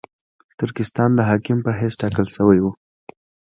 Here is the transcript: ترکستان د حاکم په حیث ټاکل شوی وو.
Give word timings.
ترکستان 0.59 1.09
د 1.15 1.19
حاکم 1.29 1.57
په 1.65 1.71
حیث 1.79 1.93
ټاکل 2.01 2.27
شوی 2.35 2.59
وو. 2.61 2.71